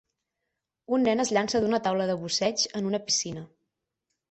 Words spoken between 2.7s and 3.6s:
en una piscina.